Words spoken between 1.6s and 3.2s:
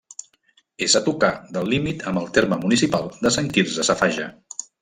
límit amb el terme municipal